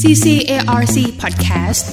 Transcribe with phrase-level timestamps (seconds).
[0.00, 1.84] CCARC Podcast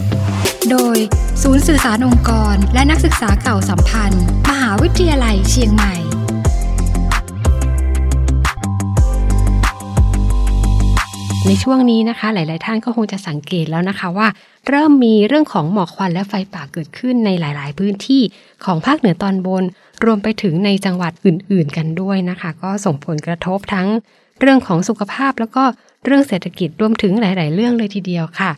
[0.71, 0.97] โดย
[1.43, 5.95] ศูนย์สื่อสารองค์กร และนักศึกษาเก่าสัมพันธ์ มหาวิทยาลัยเชียงใหม่
[11.47, 14.27] ในช่วงนี้นะคะ หลาย ๆ ท่านก็คงจะสังเกตแล้วนะคะว่า
[14.67, 18.21] เริ่มมีเรื่องของหมอกควันและไฟป่าเกิดขึ้นในหลาย ๆ พื้นที่
[18.65, 19.63] ของภาคเหนือตอนบน
[20.05, 23.87] รวมไปถึงในจังหวัดอื่น ๆ กันด้วยนะคะ ก็ส่งผลกระทบทั้ง
[24.39, 25.63] เรื่องของสุขภาพแล้วก็
[26.07, 28.51] เรื่องเศรษฐกิจรวมถึงหลาย ๆ เรื่องเลยทีเดียวค่ะ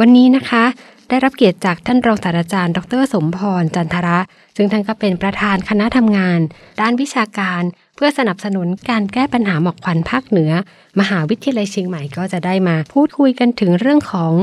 [0.00, 0.64] วันนี้นะคะ
[1.08, 4.18] ได้รับเกียรติจากท่านรองศาสตราจารย์ ดร สมพร จันทระ
[4.56, 6.40] ซึ่งท่านก็เป็นประธานคณะทำงาน
[6.80, 7.62] ด้านวิชาการ
[7.96, 10.52] เพื่อสนับสนุนการแก้ปัญหาหมอกควันภาคเหนือ
[11.00, 14.34] มหาวิทยาลัยเชียงใหม่ก็จะได้มา พูดคุยกันถึงเรื่องของ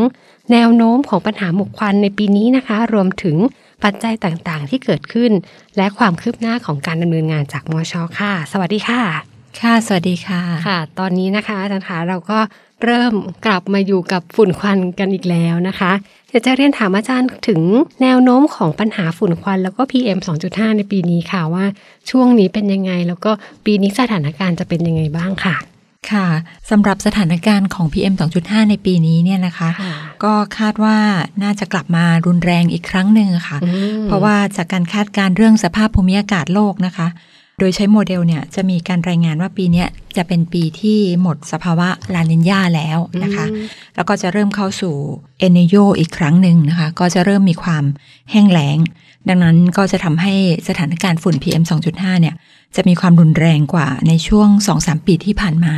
[0.52, 3.38] แนวโน้มของปัญหาหมอกควันในปีนี้นะคะ รวมถึง
[3.83, 5.31] ปัจจัยต่าง ๆ ที่เกิดขึ้น
[5.77, 12.39] และความคืบหน้าของการดำเนินงานจากมชค่ะ สวัสดีค่ะ ค่ะ สวัสดีค่ะค่ะ ตอนนี้นะคะอาจารย์คะเราก็
[12.83, 13.13] เริ่ม
[13.45, 15.91] กลับมาอยู่กับฝุ่นควันกันอีกแล้วนะคะ
[16.30, 17.61] อยากจะเรียนถามอาจารย์ถึง
[18.02, 21.66] แนวโน้มของปัญหาฝุ่นควัน แล้วก็ PM 2.5 ในปีนี้ค่ะว่า
[22.09, 23.31] ช่วงนี้เป็นยังไง แล้วก็
[23.66, 25.55] ปีนี้สถานการณ์จะเป็นยังไงบ้างค่ะ
[26.11, 26.27] ค่ะ
[26.69, 30.97] สำหรับสถานการณ์ของ PM 2.5 ในปีนี้เนี่ยนะคะค่ะก็คาดว่า
[31.43, 33.69] น่าจะกลับมารุนแรงอีกครั้งหนึ่งค่ะอื
[34.02, 37.08] มเพราะว่าจากการคาดการณ์เรื่องสภาพภูมิอากาศโลกนะคะ
[37.62, 43.45] โดยใช้โมเดลเนี่ยจะมีการรายงานว่าปีเนี้ยจะเป็นปีที่หมดสภาวะลานินยาแล้วนะคะ
[43.95, 44.95] แล้วก็จะเริ่มเข้าสู่
[45.40, 47.84] เอเนโยอีกครั้งหนึ่งนะคะ ก็จะเริ่มมีความ
[48.32, 48.78] แห้งแล้ง
[49.30, 50.34] ดังนั้นก็จะทำให้
[50.67, 52.36] สถานการณ์ฝุ่น PM 2.5 เนี่ย
[52.76, 55.73] จะมีความรุนแรงกว่าในช่วง 2-3 ปีที่ผ่านมา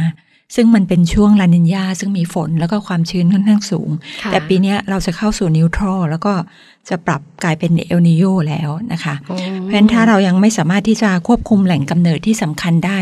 [0.56, 3.90] ซึ่งมันเป็นช่วงลานินยาซึ่งมีฝนแล้วก็ความชื้นค่อนข้างสูง
[4.24, 6.34] ค่ะแต่ปีเนี้ยเราจะเข้าสู่นิวทรอลแล้วก็
[6.90, 13.00] จะปรับกลายเป็นเอลนิโยแล้วนะคะโอ้เพราะฉะนั้นถ้าเรายังไม่สามารถที่จะควบคุมแหล่งกำเนิดที่สำคัญได้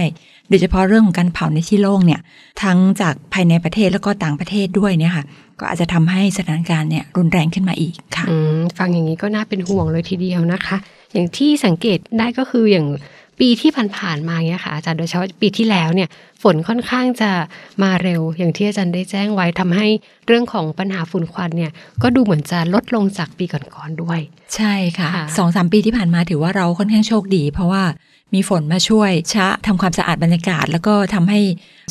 [0.50, 2.22] โดยเฉพาะเรื่องของการเผาในที่โล่งเนี่ย
[2.64, 5.26] ทั้งจากภายในประเทศแล้วก็ต่างประเทศด้วยเนี่ยค่ะ
[5.60, 10.78] ก็อาจจะทำให้สถานการณ์เนี่ยรุนแรงขึ้นมาอีกค่ะอืมฟังอย่างนี้ก็น่าเป็นห่วงเลยทีเดียวนะคะ
[11.14, 12.88] อย่างที่สังเกตได้ก็คืออย่าง
[13.42, 16.10] ปีที่ผ่านๆมาเนี่ยค่ะอาจารย์โดยเฉพาะปีที่แล้วเนี่ย
[16.44, 17.32] ฝนค่อนข้างจะ
[17.84, 19.88] มาเร็ว อย่างที่อาจารย์ได้แจ้งไว้ทำให้
[20.28, 21.72] เรื่องของปัญหาฝุ่นควันเนี่ย
[22.02, 24.20] ก็ดูเหมือนจะลดลงจากปีก่อนๆด้วย
[24.56, 27.84] ใช่ค่ะค่ะสองสามปีที่ผ่านมาถือว่าเราค่อนข้างโชคดี เพราะว่า
[28.34, 31.40] มีฝนมาช่วยชะทำความสะอาดบรรยากาศ แล้วก็ทำให้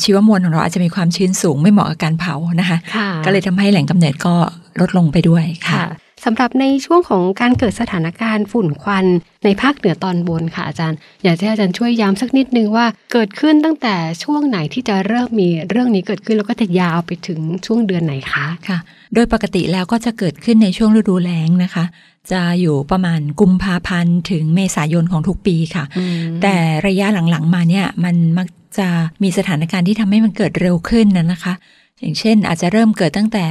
[0.03, 4.35] ชีวมวลของเราอาจจะมีความชื้นสูงไม่เหมาะกับการเผานะคะค่ะก็เลยทำให้แหล่งกำเนิดก็
[4.79, 5.87] ลดลงไปด้วยค่ะค่ะ
[6.25, 9.05] สำหรับในช่วงของการเกิดสถานการณ์ฝุ่นควัน
[9.45, 18.77] ในภาคเหนือตอนบนค่ะอาจารย์ อยากให้อาจารย์ช่วยย้ำสักนิดนึงว่าเกิดขึ้นตั้งแต่ช่วงไหนที่จะเริ่มมีเรื่องนี้เกิดขึ้นแล้วก็จะยาวไปถึงช่วงเดือนไหนคะค่ะ
[19.13, 21.85] โดยปกติแล้วก็จะเกิดขึ้นในช่วงฤดูแล้งนะคะ
[22.31, 25.83] จะอยู่ประมาณกุมภาพันธ์ถึงเมษายนของทุกปีค่ะ
[26.41, 26.55] แต่
[26.87, 28.87] ระยะหลังๆมาเนี่ยมันมักจะ
[29.23, 31.53] มีสถานการณ์ที่ทำให้มันเกิดเร็วขึ้นนะนะคะ
[31.99, 33.45] อย่างเช่นอาจจะเริ่มเกิดตั้งแต่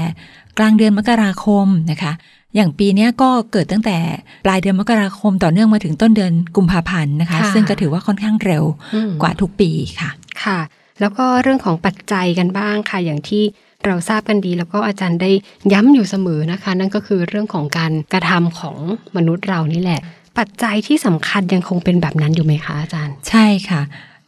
[0.58, 2.12] กลางเดือนมกราคมนะคะ
[2.54, 3.96] อย่างปีเนี้ยก็เกิดตั้งแต่
[4.44, 10.10] ปลายเดือนมกราคมต่อเนื่องมาถึงต้นเดือนกุมภาพันธ์นะคะค่ะซึ่งก็ถือว่าค่อนข้างเร็วอืมกว่าทุกปีค่ะ
[10.44, 10.58] ค่ะ
[11.00, 13.42] แล้วก็เรื่องของปัจจัยกันบ้างค่ะ อย่างที่
[13.86, 15.30] เราทราบกันดีแล้วก็อาจารย์ได้
[15.72, 18.76] ย้ำอยู่เสมอนะคะ นั่นก็คือเรื่องของการกระทำของ
[19.16, 20.00] มนุษย์เรานี่แหละ
[20.38, 23.82] ปัจจัยที่สำคัญยังคงเป็นแบบนั้นอยู่ไหมคะอาจารย์ ใช่ค่ะ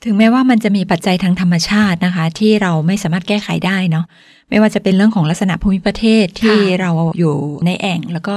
[0.05, 4.05] ถึงแม้ว่ามันจะมีปัจจัยทางธรรมชาตินะคะ ที่เราไม่สามารถแก้ไขได้เนาะ
[4.51, 7.35] ไม่ว่าจะเป็นเรื่องของลักษณะภูมิประเทศที่ค่ะเราอยู่
[7.67, 8.37] ในแอ่ง แล้วก็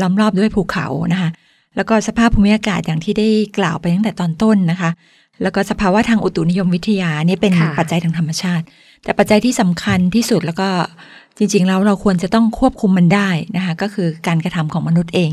[0.00, 1.30] ล้อมรอบด้วยภูเขานะคะ
[1.76, 3.28] แล้วก็สภาพภูมิอากาศอย่างที่ได้
[3.58, 4.90] กล่าวไปตั้งแต่ตอนต้นนะคะ
[5.42, 8.64] แล้วก็สภาวะทางอุตุนิยมวิทยาเนี่ยเป็นค่ะปัจจัยทางธรรมชาติ
[9.04, 10.68] แต่ปัจจัยที่สำคัญที่สุดแล้วก็
[11.38, 15.32] จริงๆแล้วเราควรจะต้องควบคุมมันได้นะคะ ก็คือการกระทำของมนุษย์เอง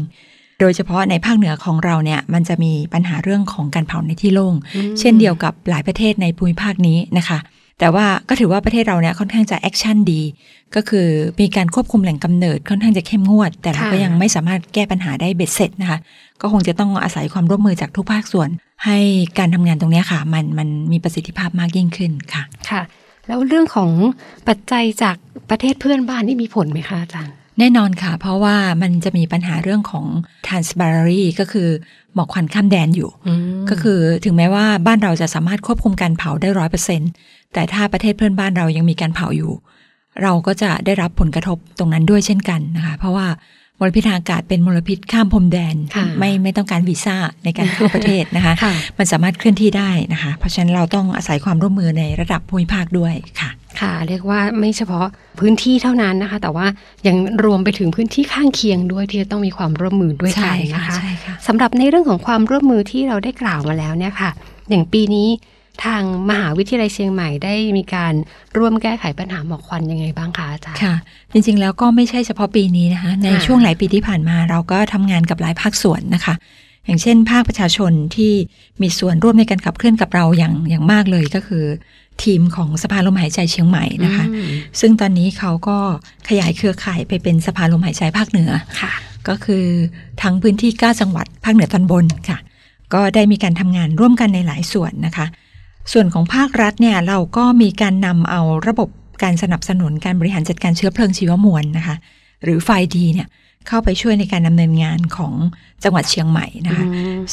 [0.61, 4.55] โดยเฉพาะในภาคเหนือของเราเนี่ยมันจะมีปัญหาเรื่องของการเผาในที่โล่ง
[4.99, 7.39] เช่นเดียวกับหลายประเทศในภูมิภาคนี้นะคะ
[7.79, 10.21] แต่ว่าก็ถือว่าประเทศเราเนี่ยค่อนข้างจะแอคชั่นดี
[10.75, 11.07] ก็คือ
[11.39, 15.99] มีการควบคุมแหล่งกำเนิดค่อนข้างจะเข้มงวด แต่เราก็ค่ะยังไม่สามารถแก้ปัญหาได้เบ็ดเสร็จนะคะ
[16.41, 18.49] ก็คงจะต้องอาศัยความร่วมมือจากทุกภาคส่วน
[18.85, 18.97] ให้
[19.39, 22.81] การทำงานตรงเนี้ยค่ะ มันมันมีประสิทธิภาพมากยิ่งขึ้นค่ะค่ะ
[23.27, 23.91] แล้วเรื่องของ
[24.47, 25.15] ปัจจัยจาก
[25.49, 30.05] ประเทศเพื่อนบ้านนี่มีผลไหมคะอาจารย์ แน่นอนค่ะ เพราะว่ามันจะมีปัญหาเรื่องของ
[30.47, 31.69] transparency ก็คือ
[32.13, 33.09] หมอกควันข้ามแดนอยู่
[33.69, 37.01] ก็คือถึงแม้ว่าบ้านเราจะสามารถควบคุมการเผาได้ร้อยเปอร์เซ็น
[37.53, 39.53] แต่ถ้าประเทศเพื่อนบ้านเรายังมีการเผาอยู่
[40.21, 43.27] เราก็จะได้รับผลกระทบตรงนั้นด้วยเช่นกันนะคะ เพราะว่า
[43.79, 53.49] มลพิษทางอากาศเป็นมลพิษข้ามพรมแดนค่ะไม่ไม่ต้องการวีซ่าในการเข้าประเทศนะคะค่ะมันสามารถเคลื่อนที่ได้นะคะ เพราะฉะนั้นเราต้องอาศัยความร่วมมือในระดับภูมิภาคด้วยค่ะ
[53.81, 55.07] ค่ะเรียกว่าไม่เฉพาะ
[55.39, 56.67] พื้นที่เท่านั้นนะคะ แต่ว่า
[57.07, 57.15] ยัง
[57.45, 64.31] รวมไปถึงพื้นที่ข้างเคียงด้วยที่จะต้องมีความร่วมมือด้วยกันนะคะใช่ค่ะสำหรับในเรื่องของความร่วมมือที่เราได้กล่าวมาแล้วเนี่ยค่ะ
[64.69, 65.29] อย่างปีนี้
[65.85, 68.13] ทางมหาวิทยาลัยเชียงใหม่ได้มีการ
[68.57, 70.95] ร่วมแก้ไขปัญหาหมอกควันยังไงบ้างคะอาจารย์ค่ะ
[71.31, 76.33] จริง ๆ แล้วก็ไม่ใช่เฉพาะปีนี้นะคะ ในค่ะช่วงหลายปีที่ผ่านมาเราก็ทำงานกับหลายภาคส่วนนะคะ
[76.85, 78.33] อย่างเช่น ภาคประชาชนที่
[78.81, 81.65] มีส่วนร่วมในการขับเคลื่อนกับเราอย่างอย่างมากเลยก็คือ
[82.23, 85.77] ทีมของสภาลมหายใจเชียงใหม่นะคะอืมซึ่งตอนนี้เขาก็
[86.27, 88.51] ขยายเครือข่ายไปเป็นสภาลมหายใจภาคเหนือ
[88.81, 88.91] ค่ะ
[89.27, 89.65] ก็คือ
[90.21, 92.37] ทั้งพื้นที่ 9 จังหวัดภาคเหนือตอนบนค่ะ
[92.93, 95.25] ก็ได้มีการทำงานร่วมกันในหลายส่วนนะคะ
[95.93, 98.89] ส่วนของภาครัฐเนี่ยเราก็มีการนำเอาระบบ
[99.23, 101.95] การสนับสนุนการบริหารจัดการเชื้อเพลิงชีวมวลนะคะ
[102.43, 103.27] หรือไฟดีเนี่ย
[103.67, 105.33] เข้าไปช่วยในการดำเนินงานของ
[105.83, 106.85] จังหวัดเชียงใหม่นะคะ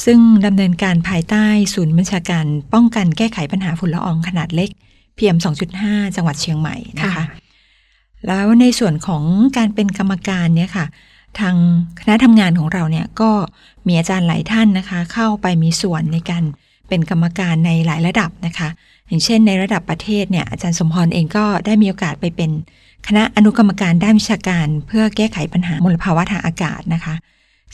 [0.04, 2.44] ซึ่งดำเนินการภายใต้ศูนย์บัญชาการ
[2.74, 4.70] ป้องกันแก้ไขปัญหาฝุ่นละอองขนาดเล็ก
[5.16, 5.38] PM
[5.76, 7.24] 2.5จังหวัดเชียงใหม่นะคะค่ะ
[8.26, 9.22] แล้วในส่วนของ
[9.56, 10.86] การเป็นกรรมการเนี่ยค่ะ
[11.40, 11.56] ทาง
[12.00, 13.30] คณะทำงานของเราเนี่ยก็
[13.86, 16.44] มีอาจารย์หลายท่านนะคะ เข้าไปมีส่วนในการ
[16.88, 18.68] เป็นกรรมการในหลายระดับนะคะ
[19.08, 22.50] อย่างเช่น ในระดับประเทศเนี่ยอาจารย์สมพรเองก็ได้มีโอกาสไปเป็น
[23.06, 27.14] คณะอนุกรรมการด้านวิชาการ เพื่อแก้ไขปัญหามลภาวะทางอากาศนะคะ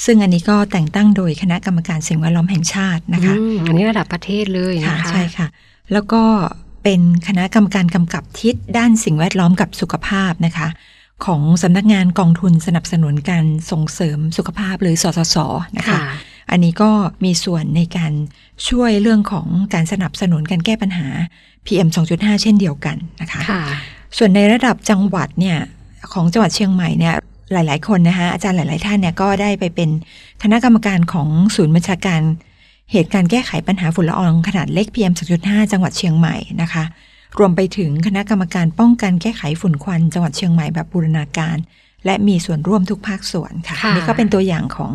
[0.05, 5.46] ซึ่งอันนี้ก็แต่งตั้งโดยคณะกรรมการสิ่งแวดล้อมแห่งชาตินะคะอืมอันนี้ระดับประเทศเลยนะค่ะคะใช่ค่ะ
[5.93, 6.22] แล้วก็
[6.82, 10.69] เป็นคณะกรรมการกำกับทิศด้านสิ่งแวดล้อมกับสุขภาพนะคะ
[11.25, 15.37] ของสำนักงานกองทุนสนับสนุนการส่งเสริมสุขภาพหรือสสส
[15.76, 16.02] นะคะค่ะ
[16.50, 16.91] อันนี้ก็
[17.25, 18.12] มีส่วนในการ
[18.69, 21.08] ช่วยเรื่องของการสนับสนุนการแก้ปัญหา
[21.67, 23.62] PM 2.5 เช่นเดียวกันนะคะค่ะ
[24.19, 25.58] ส่วนในระดับจังหวัดเนี่ย
[26.12, 27.14] ของจังหวัดเชียงใหม่เนี่ย
[27.52, 29.91] หลาย ๆ คนนะคะอาจารย์หลาย ๆ ท่านเนี่ยก็ได้ไปเป็น
[30.43, 32.20] คณะกรรมการของศูนย์บัญชาการ
[32.93, 35.12] เหตุการณ์แก้ไขปัญหาฝุ่นละอองขนาดเล็ก PM
[35.43, 36.85] 2.5 จังหวัดเชียงใหม่นะคะ
[37.38, 41.56] รวมไปถึงคณะกรรมการป้องกันแก้ไขฝุ่นควัน จังหวัดเชียงใหม่แบบบูรณาการ
[42.04, 44.92] และมีส่วนร่วมทุกภาคส่วนค่ะค่ะนี่ก็เป็นตัวอย่างของ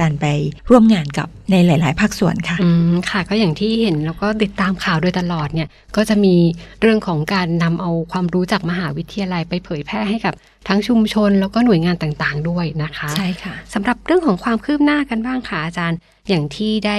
[0.00, 0.26] การไป
[0.70, 6.34] ร่วมงานกับในหลาย ๆ ภาคส่วนค่ะอืมค่ะ ก็อย่างที่เห็นแล้วก็ติดตามข่าวโดยตลอดเนี่ยก็จะมี
[6.80, 10.34] เรื่องของการนำเอาความรู้จากมหาวิทยาลัยไปเผยแพร่ให้กับ
[10.68, 15.98] ทั้งชุมชนแล้วก็หน่วยงานต่างๆ ด้วยนะคะใช่ค่ะสำหรับเรื่องของความคืบหน้ากันบ้างค่ะอาจารย์
[16.28, 16.98] อย่างที่ได้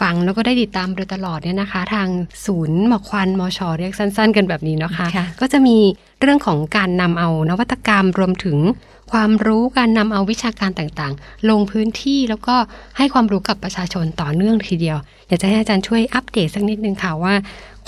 [0.00, 2.08] ฟังแล้วก็ได้ติดตามโดยตลอดเนี่ยนะคะ ทาง
[2.46, 5.76] ศูนย์หมอกควันมชเรียกสั้น ๆ กันแบบนี้เนาะคะค่ะก็จะมี
[6.20, 8.56] เรื่องของการนำเอานวัตกรรมรวมถึง
[9.12, 12.56] ความรู้การนำเอาวิชาการต่างๆ ลงพื้นที่แล้วก็
[12.96, 14.98] ให้ความรู้กับประชาชนต่อเนื่องทีเดียว
[15.28, 17.34] อยากจะให้อาจารย์ช่วยอัปเดตสักนิดนึงค่ะว่า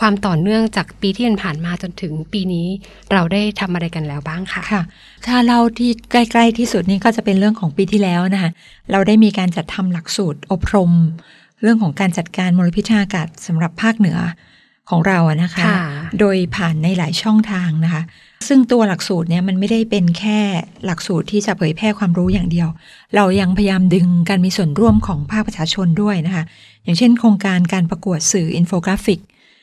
[0.00, 2.67] ความต่อเนื่องจากปีที่ผ่านมาจนถึงปีนี้
[3.12, 4.82] เราได้ทำอะไรกันแล้วบ้างค่ะค่ะ
[5.26, 8.50] ถ้าเล่าที่ใกล้ๆที่สุดนี่ก็จะเป็นเรื่องของปีที่แล้วนะคะ
[8.93, 10.93] เราได้มีการจัดทำหลักสูตรอบรม
[11.62, 14.19] เรื่องของการจัดการมลพิษทางอากาศสำหรับภาคเหนือ
[14.91, 15.81] ของเราอะนะคะค่ะ
[16.21, 18.03] โดยผ่านในหลายช่องทางนะคะ
[18.49, 20.39] ซึ่งตัวหลักสูตรเนี่ยมันไม่ได้เป็นแค่
[20.85, 22.69] หลักสูตรที่จะเผยแพร่ความรู้อย่างเดียว
[23.17, 26.45] เรายังพยายามดึงการมีส่วนร่วมของภาคประชาชนด้วยนะคะ
[26.85, 29.21] อย่างเช่น โครงการการประกวดสื่ออินโฟกราฟิก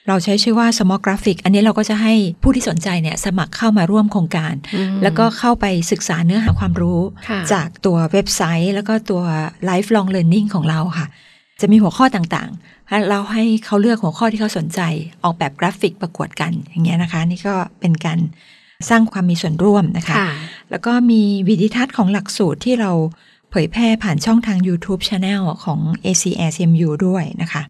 [0.07, 2.13] เราใช้ชื่อว่า Small Graphic อันนี้เราก็จะให้
[2.43, 9.21] ผู้ที่สนใจเนี่ยสมัครเข้ามาร่วมโครงการอืมแล้วก็เข้าไปศึกษาเนื้อหาความรู้ค่ะจากตัวเว็บไซต์ แล้วก็ตัว
[9.69, 11.07] lifelong learning ของเราค่ะ
[11.61, 14.79] จะมีหัวข้อต่างๆ เราให้เขาเลือกหัวข้อที่เขาสนใจ
[15.23, 18.19] ออกแบบกราฟิกประกวดกันอย่างเงี้ยนะคะ นี่ก็เป็นการ
[18.89, 20.29] สร้างความมีส่วนร่วมนะคะค่ะ
[20.71, 22.91] แล้วก็มีวิดีทัศน์ของหลักสูตรที่เรา
[23.51, 27.61] เผยแพร่ผ่านช่องทาง YouTube Channel ของ ACSMU ด้วยนะคะ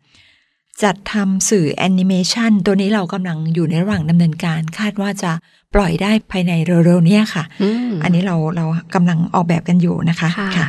[0.84, 5.32] จัดทำสื่อแอนิเมชันตัวนี้เรากำลังอยู่ในระหว่างดำเนินการ คาดว่าจะ
[5.76, 6.52] ปล่อยได้ภายใน
[6.86, 10.68] เร็วๆเนี้ค่ะอืมอันนี้เราเรากำลังออกแบบกันอยู่นะคะค่ะ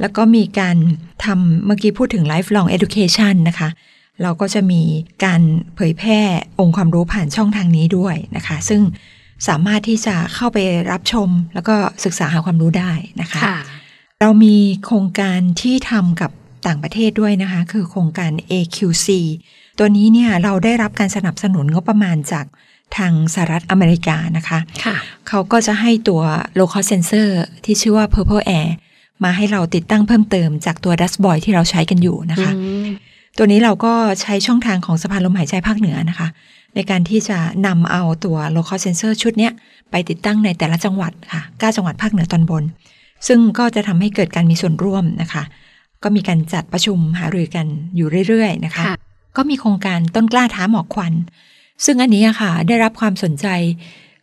[0.00, 0.76] แล้วก็มีการ
[1.24, 3.68] ทำเมื่อกี้พูดถึง lifelong education นะคะ
[4.22, 4.82] เราก็จะมี
[5.24, 5.40] การ
[5.76, 6.20] เผยแพร่
[6.60, 8.82] องค์ความรู้ผ่านช่องทางนี้ด้วยนะคะ ซึ่ง
[9.48, 10.58] สามารถที่จะเข้าไป
[10.90, 13.58] รับชม แล้วก็ศึกษาหาความรู้ได้นะคะค่ะ
[14.20, 16.30] เรามีโครงการที่ทำกับ
[16.66, 19.08] ต่างประเทศด้วยนะคะ คือโครงการ AQC
[19.78, 22.46] ตัวนี้เนี่ยเราได้รับการสนับสนุนงบประมาณจาก
[22.96, 24.96] ทางสหรัฐอเมริกานะคะค่ะ
[25.28, 26.22] เขาก็จะให้ตัว
[26.58, 27.28] low cost sensor
[27.64, 28.68] ที่ชื่อว่า Purple Air
[29.24, 32.88] มาให้เราติดตั้งเพิ่มเติมจากตัว Dashboy ที่เราใช้กันอยู่นะคะอืม
[33.36, 36.28] ตัวนี้เราก็ใช้ช่องทางของสภาลมหายใจภาคเหนือนะคะ
[36.74, 39.52] ในการที่จะนำเอาตัว low cost sensor ชุดเนี้ย
[39.90, 42.64] ไปติดตั้งในแต่ละจังหวัดค่ะ9จังหวัดภาคเหนือตอนบน
[43.26, 45.42] ซึ่งก็จะทำให้เกิดการมีส่วนร่วมนะคะ
[46.02, 48.96] ก็มีการจัดประชุมหารือกันอยู่เรื่อยๆนะคะค่ะ
[49.36, 51.12] ก็มีโครงการต้นกล้าท้าหมอกควัน
[51.84, 53.46] ซึ่งอันนี้อะค่ะได้รับความสนใจ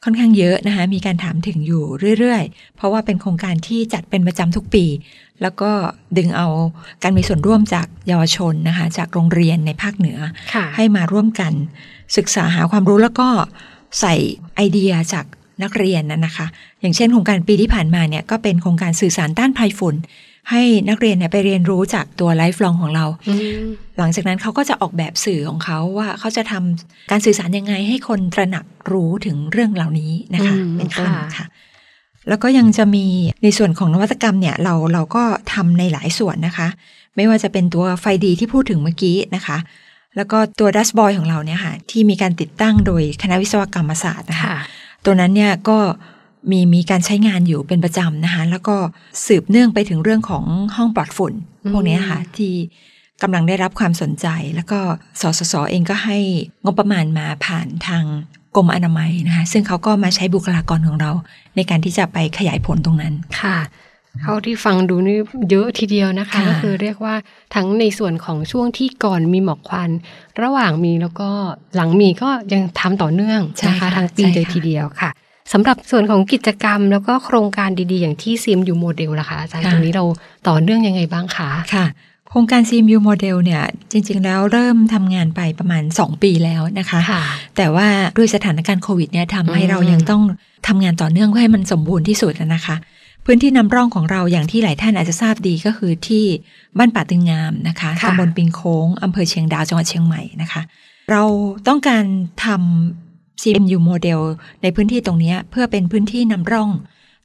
[0.05, 1.83] ค่อนข้างเยอะนะคะมีการถามถึงอยู่
[2.19, 4.85] เรื่อยๆ เพราะว่าเป็นโครงการที่จัดเป็นประจำทุกปี
[5.41, 5.71] แล้วก็
[6.17, 6.47] ดึงเอา
[7.03, 10.19] การมีส่วนร่วมจากเยาวชนนะคะจากโรงเรียนในภาคเหนือ
[10.53, 11.53] ค่ะให้มาร่วมกัน
[12.17, 13.27] ศึกษาหาความรู้แล้วก็
[14.00, 14.15] ใส่
[14.55, 15.25] ไอเดียจาก
[15.63, 16.47] นักเรียนนะนะคะ
[16.81, 19.95] อย่างเช่นโครงการปีที่ผ่านมาเนี่ยก็เป็นโครงการสื่อสารต้านภัยฝุ่น
[20.52, 23.34] ให้นักเรียนเนี่ยไปเรียนรู้จากตัวไลฟ์ลองของเราอื
[23.64, 23.66] ม
[23.98, 31.46] หลังจากนั้นเขาก็จะออกแบบสื่อของเขาว่าเขาจะทำการสื่อสารยังไงให้คนตระหนักรู้ถึงเรื่องเหล่านี้นะคะอืมเป็นต้นค่ะค่ะ
[32.30, 33.06] แล้วก็ยังจะมี
[33.44, 35.24] ในส่วนของนวัตกรรมเนี่ยเราเราก็
[35.54, 36.68] ทำในหลายส่วนนะคะ
[37.16, 39.58] ไม่ว่าจะเป็นตัวไฟดีที่พูดถึงเมื่อกี้นะคะ
[40.16, 44.58] แล้วก็ตัวดัสบอยของเราเนี่ยค่ะที่มีการติดตั้งโดยคณะวิศวกรรมศาสตร์นะคะค่ะ
[45.06, 45.78] ตัวนั้นเนี่ยก็
[46.52, 48.75] มีมีการใช้งานอยู่เป็นประจำนะคะแล้วก็
[49.25, 50.44] สืบเนื่องไปถึงเรื่องของ
[50.75, 51.34] ห้องปลอดฝุ่น
[51.64, 52.54] อืมพวกเนี้ยค่ะที่
[53.22, 54.80] กำลังได้รับความสนใจ แล้วก็
[55.22, 56.18] สสสเองก็ให้
[56.64, 58.04] งบประมาณมาผ่านทาง
[58.56, 61.12] กรมอนามัยนะคะซึ่งเขาก็มาใช้บุคลากรของเรา
[61.56, 63.58] ในการที่จะไปขยายผลตรงนั้นค่ะ
[64.22, 67.16] เท่าที่ฟังดูนี่เยอะทีเดียวนะคะค่ะก็คือเรียกว่า
[67.56, 69.90] ทั้งในส่วนของช่วงที่ก่อนมีหมอกควัน
[70.42, 71.30] ระหว่างมีแล้วก็
[71.75, 75.10] หลังมีก็ยังทำต่อเนื่องใช่นะคะค่ะทั้งปีใช่ค่ะเลยทีเดียวค่ะ
[75.54, 80.06] สำหรับส่วนของกิจกรรม แล้วก็โครงการดีๆ อย่างที่ซีมยูโมเดลล่ะคะอาจารย์ตรงนี้เรา
[80.48, 81.86] ต่อเนื่องยังไงบ้างคะค่ะ
[82.30, 87.24] โครงการ CMU Model เนี่ยจริง ๆ แล้วเริ่มทำงานไปประมาณ 2 ปีแล้วนะคะค่ะ
[87.58, 87.88] แต่ว่า
[88.18, 90.22] ด้วยสถานการณ์โควิดเนี่ยทำให้อืมเรายังต้อง
[90.68, 92.75] ทำงานต่อเนื่องเพื่อให้มันสมบูรณ์ที่สุดนะคะ
[93.25, 96.25] พื้นที่นำร่องของเราอย่างที่หลายท่านอาจจะทราบดีก็คือที่
[96.78, 100.62] บ้านป่าตึงงามนะคะค่ะตำบลปิงโค้งอำเภอเชียงดาวจังหวัดเชียงใหม่นะคะ
[101.12, 101.24] เรา
[101.68, 102.04] ต้องการ
[102.46, 103.04] ทำ
[103.42, 104.22] CMU Model
[104.62, 106.70] ในพื้นที่ตรงเนี้ยเพื่อเป็นพื้นที่นำร่อง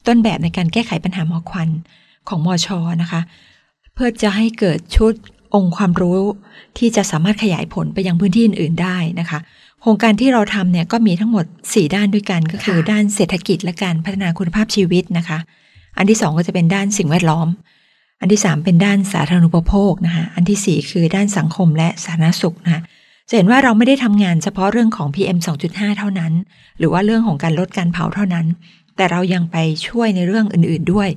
[0.07, 1.69] ต้นแบบในการแก้ไขปัญหาหมอกควัน
[2.29, 3.21] ของมอชอนะคะ
[3.95, 5.12] เพื่อจะให้เกิดชุด
[5.55, 6.21] องค์ความรู้
[6.79, 9.38] ที่จะสามารถขยายผลไปยังพื้นที่อื่นๆได้นะคะ
[9.81, 15.38] โครงการที่เราทำเนี่ยก็มีทั้งหมด 4 ด้านด้วยกันก็คือค่ะด้านเศรษฐกิจและการพัฒนาคุณภาพชีวิตนะคะ
[15.99, 17.49] อันที่ 2 ก็จะเป็นด้านสิ่งแวดล้อม
[18.21, 22.83] อันที่ 3 เป็นด้านสาธารณูปโภคนะคะอันทีสี่4 คือด้านสังคมและสาธารณสุขนะคะ
[23.30, 26.32] จะเห็นว่าเราไม่ได้ทำงานเฉพาะเรื่องของ PM 2.5 เท่านั้น
[26.78, 28.46] หรือว่าเรื่องของการลดการเผาเท่านั้น
[28.96, 29.56] แต่เรายังไป
[29.88, 31.08] ช่วยในเรื่องอื่น ๆด้วย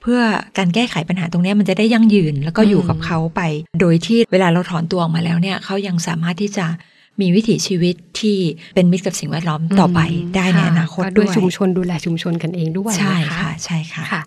[0.00, 0.20] เพื่อ
[0.58, 3.40] การแก้ไขปัญหาตรงเนี้ยมันจะได้ยั่งยืน แล้วก็อยู่อืมกับเขาไป
[3.80, 6.66] โดยที่เวลาเราถอนตัวออกมาแล้วเนี่ยเขายังสามารถที่จะ
[7.20, 8.38] มีวิถีชีวิตที่
[8.74, 10.00] เป็นมิตรกับสิ่งแวดล้อมต่อไป
[10.36, 14.22] ได้ในอนาคตก็ด้ด้ววยยชุมชนดูแลชุมชนกันเองด้วยใช่นค่ะใช่ค่ะค่ะ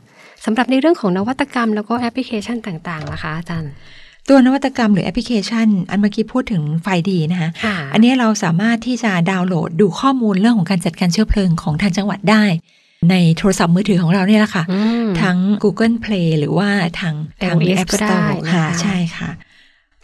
[0.46, 3.72] สำหรับในเรื่องของนวัตกรรมแล้วก็แอปพลิเคชันต่างๆล่ะคะอาจารย์
[4.30, 12.44] ตัวนวัตกรรมหรือแอปพลิเคชัน อันเมื่อกี้พูดถึงไฟดีนะคะค่ะอันนี้เราสามารถที่จะดาวน์โหลดดูข้อมูลเรื่องของการจัดการเชื้อเพลิงของทางจังหวัดได้
[13.12, 19.30] ในโทรศัพท์มือถือของเราเนี่ยแหละค่ะอืมทั้ง Google Play หรือว่าทางทาง iOS App ก็ได้ Store นะคะค่ะใช่ค่ะ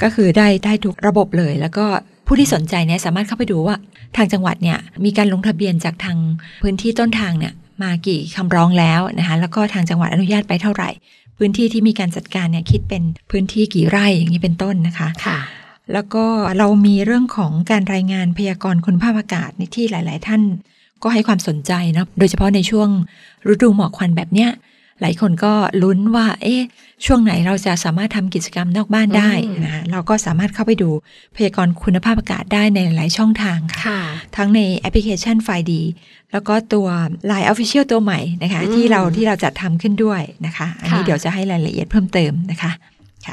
[0.01, 1.85] ก็คือได้ได้ทุกระบบเลย แล้วก็
[2.27, 3.75] ผู้ที่สนใจเนี่ยสามารถเข้าไปดูว่า
[4.17, 6.17] ทางจังหวัดเนี่ยมีการลงทะเบียนจากทาง
[6.63, 10.89] พื้นที่ต้นทางเนี่ยมากี่คำร้องแล้วนะคะแล้วก็ทางจังหวัดอนุญาตไปเท่าไหร่
[11.37, 15.39] พื้นที่ที่มีการจัดการเนี่ยคิดเป็นพื้นที่กี่ไร่อย่างนี้เป็นต้นนะคะค่ะ
[15.93, 16.25] แล้วก็
[16.57, 20.41] เรามีเรื่องของการรายงานพยากรณ์คุณภาพอากาศในที่หลาย ๆ ท่าน
[21.03, 22.89] ก็ให้ความสนใจนะโดยเฉพาะในช่วง
[23.53, 24.49] ฤดูหมอกควันแบบเนี้ย
[25.01, 25.53] หลายคนก็
[25.83, 26.61] ลุ้นว่า เอ๊ะ
[27.05, 30.89] ช่วงไหนเราจะสามารถทำกิจกรรมนอกบ้านได้อืมนะคะเราก็สามารถเข้าไปดู
[31.35, 34.01] พยากรณ์คุณภาพอากาศได้ในหลายช่องทางค่ะค่ะ
[34.37, 35.81] ทั้งในแอปพลิเคชันไฟดี
[36.31, 36.87] แล้วก็ตัว
[37.29, 42.71] Line Official ตัวใหม่นะคะอืมที่เราที่เราจัดทำขึ้นด้วยนะคะ อันนี้ค่ะเดี๋ยวจะให้รายละเอียดเพิ่มเติมนะคะ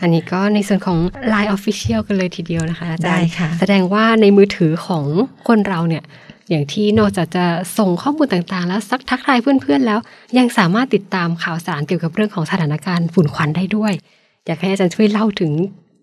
[0.02, 0.98] อันนี้ก็ในส่วนของ
[1.32, 5.04] Line Official กันเลยทีเดียวนะคะอาจารย์ได้ค่ะแสดงว่าในมือถือของ
[5.48, 6.04] คนเราเนี่ย
[6.50, 7.44] อย่างที่นอกจากจะ
[7.78, 9.98] ส่งข้อมูลต่างๆ แล้วสักทักทายเพื่อนๆแล้ว
[10.38, 13.92] ยังสามารถติดตามข่าวสารเกี่ยวกับเรื่องของสถานการณ์ฝุ่นควันได้ด้วย
[14.46, 15.52] อยากให้อาจารย์ช่วยเล่าถึง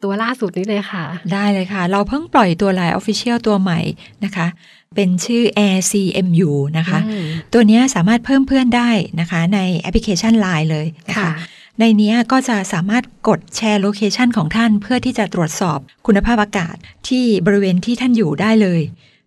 [0.04, 3.80] ตัวล่าสุดนี้เลยค่ะ ได้เลยค่ะ เราเพิ่งปล่อยตัว Line Official ตัวใหม่
[4.26, 4.48] นะคะ
[4.96, 11.32] เป็นชื่อ Air CMU นะคะอืมตัวเนี้ยสามารถเพิ่มเพื่อนได้นะคะในแอปพลิเคชัน Line เลยนะคะค่ะ
[11.80, 16.76] ในเนี้ยก็จะสามารถกดแชร์โลเคชันของท่าน เพื่อที่จะตรวจสอบคุณภาพอากาศ
[17.08, 18.82] ที่บริเวณที่ท่านอยู่ได้เลย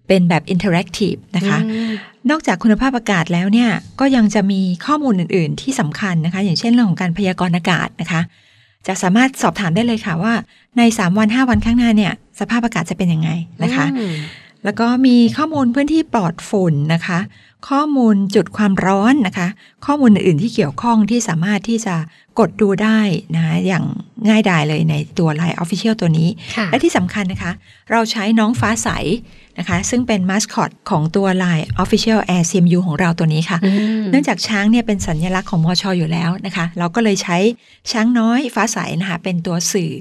[0.06, 1.92] เป็นแบบ interactive นะคะอืม
[2.30, 3.70] นอกจากคุณภาพอากาศแล้วเนี่ย
[4.00, 8.20] ก็ยังจะมีข้อมูลอื่น ๆ ที่สำคัญนะคะ อย่างเช่นเรื่องของการพยากรณ์อากาศนะคะ
[8.86, 10.34] จะสามารถสอบถามได้เลยค่ะว่า
[10.78, 13.30] ใน 3 วัน 5 วันข้างหน้าเนี่ย สภาพอากาศจะเป็นยังไง
[13.62, 14.14] นะคะอืม
[14.64, 17.18] แล้วก็มีข้อมูลพื้นที่ปลอดฝุ่นนะคะ
[17.68, 19.48] ข้อมูลจุดความร้อนนะคะ
[19.86, 21.94] ข้อมูลอื่นๆที่เกี่ยวข้องที่สามารถที่จะ
[22.38, 23.00] กดดูได้
[23.34, 23.84] นะคะอย่าง
[24.28, 27.52] ง่ายดายเลยในตัว Line Official ตัวนี้ค่ะและที่สำคัญนะคะ
[27.90, 28.88] เราใช้น้องฟ้าใส
[29.58, 37.36] นะคะ ซึ่งเป็นมาสคอตของตัว Line Official Air CMU ของเราตัวนี้ค่ะอืมเนื่องจากช้างเนี่ยเป็นสัญลักษณ์ของมอชออยู่แล้วนะคะ เราก็เลยใช้
[37.92, 39.92] ช้างน้อยฟ้าใสนะคะ เป็นตัวสื่อ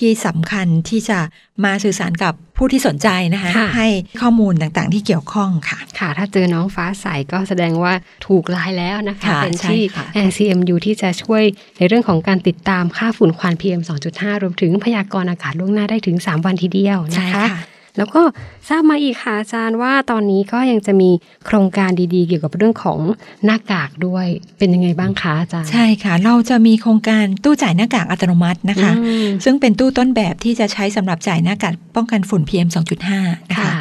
[0.00, 1.18] ที่สำคัญที่จะ
[1.64, 3.88] มาสื่อสารกับผู้ที่สนใจนะคะค่ะให้
[4.20, 7.92] ข้อมูลต่างๆ ที่เกี่ยวข้องค่ะ ค่ะ ถ้าเจอน้องฟ้าใสก็แสดงว่า
[8.26, 11.42] ถูกลายแล้วนะคะค่ะเป็นใช่ที่ค่ะ NCMU ที่จะช่วย
[11.78, 13.82] ในเรื่องของการติดตามค่าฝุ่นควัน PM
[14.12, 17.58] 2.5 รวมถึงพยากรณ์อากาศล่วงหน้าได้ถึง 3 วันทีเดียวใช่นะคะค่ะ
[17.98, 18.22] แล้วก็
[18.68, 21.10] ทราบมาอีกค่ะอาจารย์ว่าตอนนี้ก็ยังจะมี
[21.46, 22.98] โครงการดีๆ เกี่ยวกับเรื่องของ
[23.44, 24.26] หน้ากากด้วย
[24.58, 32.68] เป็นยังไงบ้างคะอาจารย์ ใช่ค่ะ เราจะมีโครงการตู้จ่ายหน้ากากอัตโนมัตินะคะอืมซึ่งเป็นตู้ต้นแบบที่จะใช้สำหรับจ่ายหน้ากากป้องกันฝุ่น PM
[33.08, 33.72] 2.5 นะคะค่ะ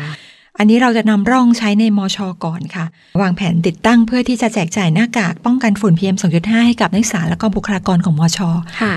[0.58, 2.86] อันนี้เราจะนำร่องใช้ในมชก่อนค่ะ
[3.22, 8.39] วางแผนติดตั้งเพื่อที่จะแจกจ่ายหน้ากากป้องกันฝุ่น PM 2.5 ให้กับนักศึกษาและก็บุคลากรของมช
[8.82, 8.96] ค่ะ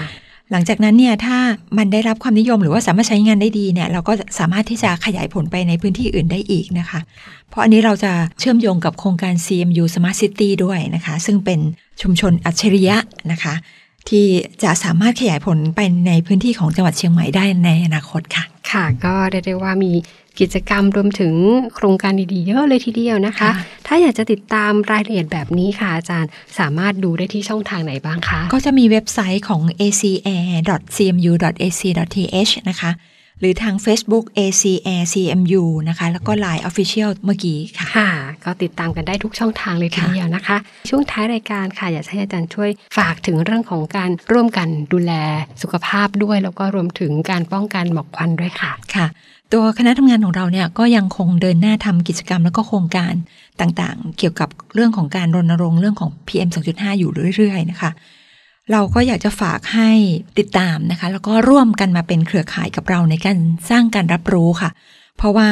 [0.52, 1.36] หลังจากนั้นเนี่ยถ้า
[1.78, 7.00] มันได้รับความนิยมหรือว่าสามารถใช้งานได้ดีเนี่ยเราก็สามารถที่จะขยายผลไปในพื้นที่อื่นได้อีกนะคะ
[7.50, 11.60] เพราะอันนี้เราจะเชื่อมโยงกับโครงการ CMU Smart City ด้วยนะคะ ซึ่งเป็น
[12.02, 12.96] ชุมชนอัจฉริยะ
[13.32, 13.54] นะคะ
[14.08, 14.26] ที่
[14.62, 19.92] จะสามารถขยายผลไปในพื้นที่ของจังหวัดเชียงใหม่ได้ในอนาคตค่ะ ค่ะ ก็ได้ได้ว่ามี
[20.40, 21.34] กิจกรรมรวมถึง
[21.74, 23.52] โครงการดีๆ เยอะเลยทีเดียวนะคะค่ะ
[23.86, 32.92] ถ้าอยากจะติดตามรายละเอียดแบบนี้ค่ะอาจารย์ สามารถดูได้ที่ช่องทางไหนบ้างคะ ก็จะมีเว็บไซต์ของ acair.cmu.ac.th นะคะ
[33.40, 38.10] หรือทาง Facebook acair cmu นะคะ แล้วก็ Line Official เมื่อกี้ค่ะค่ะ
[38.44, 40.56] ก็ติดตามกันได้ทุกช่องทางเลยทีค่ะเดียวนะคะ
[40.88, 45.12] ช่วงท้ายรายการค่ะ อยากให้อาจารย์ช่วยฝากถึงเรื่องของการร่วมกันดูแล
[45.62, 49.06] สุขภาพด้วย แล้วก็รวมถึงการป้องกันหมอกควันด้วยค่ะค่ะ
[49.52, 53.14] ตัวคณะทำงานของเราเนี่ยก็ยังคงเดินหน้าทำกิจกรรมแล้วก็โครงการ
[53.60, 57.90] ต่างๆ เกี่ยวกับเรื่องของการรณรงค์เรื่องของ PM 2.5 อยู่เรื่อยๆ นะคะ
[58.72, 59.90] เราก็อยากจะฝากให้
[60.38, 63.38] ติดตามนะคะ แล้วก็ร่วมกันมาเป็นเครือข่ายกับเราในการ
[63.70, 64.70] สร้างการรับรู้ค่ะ
[65.18, 65.48] เพราะว่า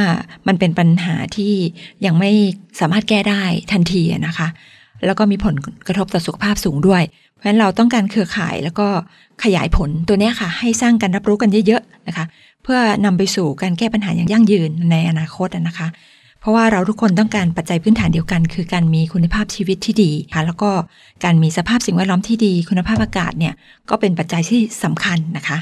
[0.47, 1.55] มันเป็นปัญหาที่
[2.05, 2.31] ยังไม่
[2.81, 4.49] สามารถแก้ได้ทันทีนะคะ
[5.07, 5.55] แล้วก็มีผล
[5.87, 7.03] กระทบต่อสุขภาพสูงด้วย
[7.35, 8.87] เพราะฉะนั้นเราต้องการเครือข่ายแล้วก็
[9.45, 12.25] ขยายผลตัวนี้ค่ะ ให้สร้างการรับรู้กันเยอะๆนะคะ
[12.63, 15.89] เพื่อนำไปสู่การแก้ปัญหาอย่างยั่งยืนในอนาคตนะคะ
[16.41, 20.71] เพราะว่าเราทุกคนต้องการปัจจัยพื้นฐานเดียวกัน คือการมีคุณภาพชีวิตที่ดีค่ะแล้วก็
[21.25, 23.55] การมีสภาพสิ่งแวดล้อมที่ดี คุณภาพอากาศเนี่ย
[23.91, 25.59] ก็เป็นปัจจัยที่สำคัญนะคะ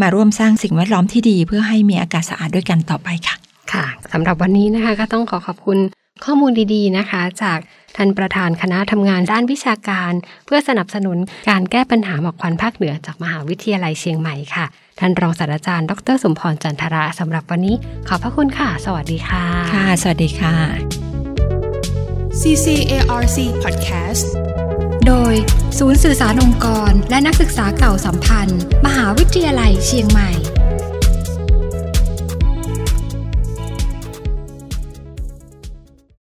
[0.00, 3.36] มาร่วมสร้างสิ่งแวดล้อมที่ดี เพื่อให้มีอากาศสะอาดด้วยกันต่อไปค่ะ
[3.72, 5.78] ค่ะสำหรับวันนี้นะคะก็ต้องขอขอบคุณ
[6.24, 7.58] ข้อมูลดีๆนะคะ จาก
[7.96, 10.12] ท่านประธานคณะทำงานด้านวิชาการ
[10.46, 11.18] เพื่อสนับสนุน
[11.50, 14.64] การแก้ปัญหาหมอกควันภาคเหนือจากมหาวิทยาลัยเชียงใหม่ค่ะ
[14.98, 17.76] ท่านรองศาสตราจารย์ ดรสมพรจันทราสำหรับวันนี้
[18.08, 20.54] ขอบพระคุณค่ะ สวัสดีค่ะ ค่ะ สวัสดีค่ะ
[22.40, 24.24] CCARC Podcast
[25.06, 25.34] โดย
[25.78, 30.30] ศูนย์สื่อสารองค์กร และนักศึกษาเก่าสัมพันธ์ มหาวิทยาลัยเชียงใหม่